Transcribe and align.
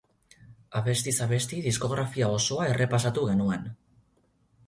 Abestiz 0.79 1.13
abesti 1.25 1.59
diskografia 1.65 2.31
osoa 2.39 2.67
errepasatu 2.71 3.27
genuen. 3.31 3.71